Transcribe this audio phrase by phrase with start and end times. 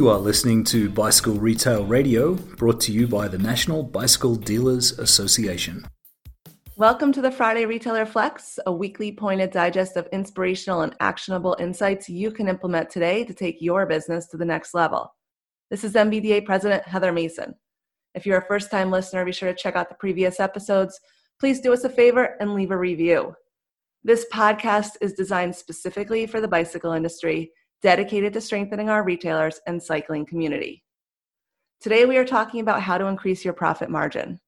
[0.00, 4.98] You are listening to Bicycle Retail Radio, brought to you by the National Bicycle Dealers
[4.98, 5.86] Association.
[6.76, 12.08] Welcome to the Friday Retailer Flex, a weekly pointed digest of inspirational and actionable insights
[12.08, 15.14] you can implement today to take your business to the next level.
[15.70, 17.54] This is NBDA President Heather Mason.
[18.14, 20.98] If you're a first time listener, be sure to check out the previous episodes.
[21.38, 23.34] Please do us a favor and leave a review.
[24.02, 29.82] This podcast is designed specifically for the bicycle industry, dedicated to strengthening our retailers and
[29.82, 30.84] cycling community.
[31.80, 34.38] Today, we are talking about how to increase your profit margin.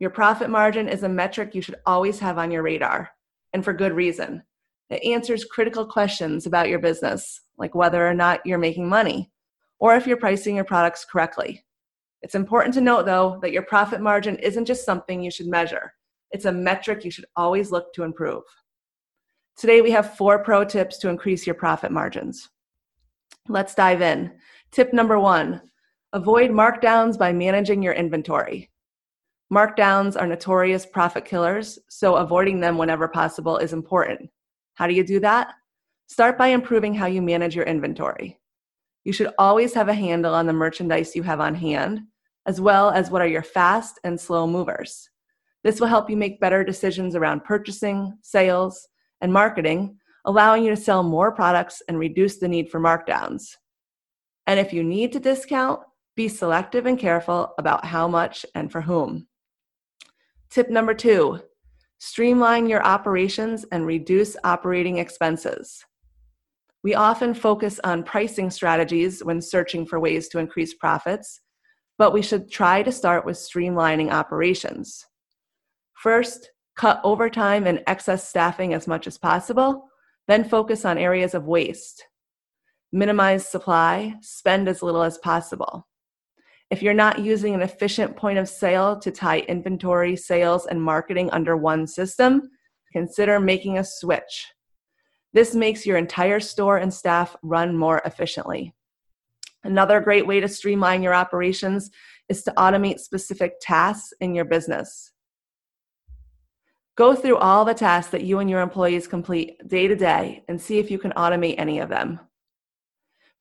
[0.00, 3.10] Your profit margin is a metric you should always have on your radar,
[3.52, 4.42] and for good reason.
[4.88, 9.30] It answers critical questions about your business, like whether or not you're making money,
[9.78, 11.64] or if you're pricing your products correctly.
[12.22, 15.94] It's important to note, though, that your profit margin isn't just something you should measure,
[16.32, 18.42] it's a metric you should always look to improve.
[19.60, 22.48] Today, we have four pro tips to increase your profit margins.
[23.46, 24.32] Let's dive in.
[24.70, 25.60] Tip number one
[26.14, 28.70] avoid markdowns by managing your inventory.
[29.52, 34.30] Markdowns are notorious profit killers, so avoiding them whenever possible is important.
[34.76, 35.52] How do you do that?
[36.06, 38.40] Start by improving how you manage your inventory.
[39.04, 42.00] You should always have a handle on the merchandise you have on hand,
[42.46, 45.10] as well as what are your fast and slow movers.
[45.64, 48.88] This will help you make better decisions around purchasing, sales,
[49.20, 53.56] and marketing, allowing you to sell more products and reduce the need for markdowns.
[54.46, 55.80] And if you need to discount,
[56.16, 59.26] be selective and careful about how much and for whom.
[60.50, 61.40] Tip number two
[61.98, 65.84] streamline your operations and reduce operating expenses.
[66.82, 71.40] We often focus on pricing strategies when searching for ways to increase profits,
[71.98, 75.04] but we should try to start with streamlining operations.
[75.92, 76.50] First,
[76.80, 79.90] cut overtime and excess staffing as much as possible,
[80.28, 82.06] then focus on areas of waste.
[82.90, 85.86] Minimize supply, spend as little as possible.
[86.70, 91.28] If you're not using an efficient point of sale to tie inventory, sales, and marketing
[91.32, 92.48] under one system,
[92.94, 94.46] consider making a switch.
[95.34, 98.74] This makes your entire store and staff run more efficiently.
[99.64, 101.90] Another great way to streamline your operations
[102.30, 105.12] is to automate specific tasks in your business.
[106.96, 110.60] Go through all the tasks that you and your employees complete day to day and
[110.60, 112.20] see if you can automate any of them.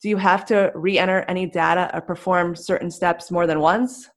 [0.02, 4.09] Do you have to re enter any data or perform certain steps more than once?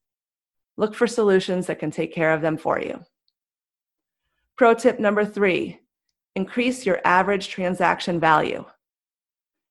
[0.76, 3.03] Look for solutions that can take care of them for you.
[4.56, 5.81] Pro tip number three
[6.34, 8.65] increase your average transaction value.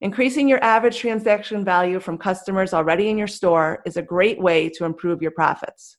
[0.02, 4.68] Increasing your average transaction value from customers already in your store is a great way
[4.70, 5.98] to improve your profits.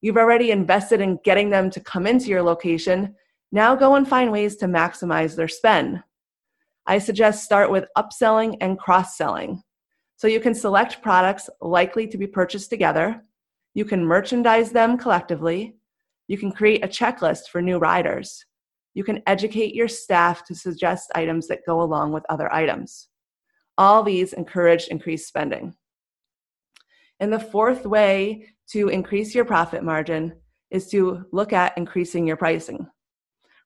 [0.00, 3.14] You've already invested in getting them to come into your location.
[3.50, 6.02] Now go and find ways to maximize their spend.
[6.86, 9.62] I suggest start with upselling and cross selling.
[10.16, 13.24] So you can select products likely to be purchased together.
[13.74, 15.76] You can merchandise them collectively.
[16.28, 18.44] You can create a checklist for new riders.
[18.94, 23.08] You can educate your staff to suggest items that go along with other items.
[23.76, 25.74] All these encourage increased spending.
[27.20, 30.34] And the fourth way to increase your profit margin
[30.70, 32.86] is to look at increasing your pricing.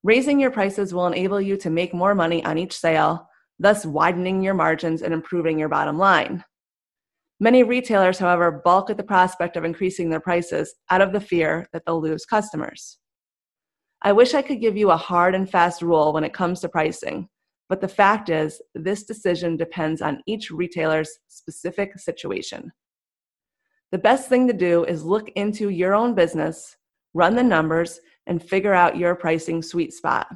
[0.03, 4.43] Raising your prices will enable you to make more money on each sale, thus widening
[4.43, 6.45] your margins and improving your bottom line.
[7.39, 11.67] Many retailers, however, balk at the prospect of increasing their prices out of the fear
[11.73, 12.99] that they'll lose customers.
[14.03, 16.69] I wish I could give you a hard and fast rule when it comes to
[16.69, 17.29] pricing,
[17.69, 22.73] but the fact is, this decision depends on each retailer's specific situation.
[23.93, 26.77] The best thing to do is look into your own business,
[27.13, 30.29] run the numbers, and figure out your pricing sweet spot.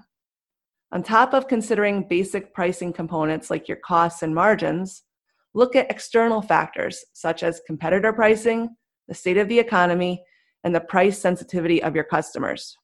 [0.93, 5.03] On top of considering basic pricing components like your costs and margins,
[5.55, 8.77] look at external factors such as competitor pricing,
[9.09, 10.23] the state of the economy,
[10.63, 12.77] and the price sensitivity of your customers.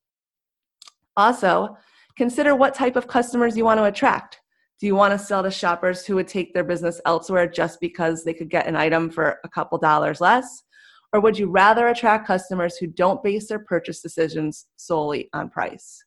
[1.16, 1.76] Also,
[2.16, 4.41] consider what type of customers you want to attract.
[4.82, 8.24] Do you want to sell to shoppers who would take their business elsewhere just because
[8.24, 10.64] they could get an item for a couple dollars less?
[11.12, 16.04] Or would you rather attract customers who don't base their purchase decisions solely on price?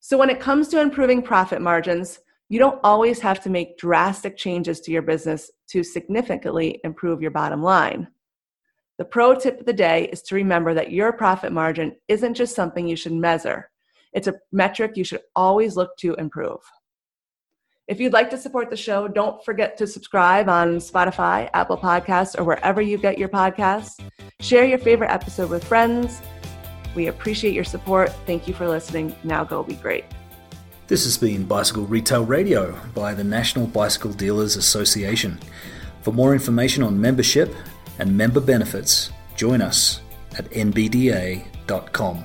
[0.00, 2.18] So, when it comes to improving profit margins,
[2.48, 7.30] you don't always have to make drastic changes to your business to significantly improve your
[7.30, 8.08] bottom line.
[8.98, 12.56] The pro tip of the day is to remember that your profit margin isn't just
[12.56, 13.70] something you should measure,
[14.12, 16.58] it's a metric you should always look to improve.
[17.90, 22.38] If you'd like to support the show, don't forget to subscribe on Spotify, Apple Podcasts,
[22.38, 24.00] or wherever you get your podcasts.
[24.38, 26.22] Share your favorite episode with friends.
[26.94, 28.12] We appreciate your support.
[28.26, 29.16] Thank you for listening.
[29.24, 30.04] Now go be great.
[30.86, 35.40] This has been Bicycle Retail Radio by the National Bicycle Dealers Association.
[36.02, 37.52] For more information on membership
[37.98, 40.00] and member benefits, join us
[40.38, 42.24] at nbda.com.